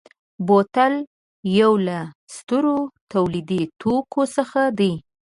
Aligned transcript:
بوتل 0.47 0.93
یو 1.59 1.71
له 1.87 1.99
سترو 2.35 2.77
تولیدي 3.13 3.61
توکو 3.81 4.21
څخه 4.35 4.61
دی. 4.79 4.93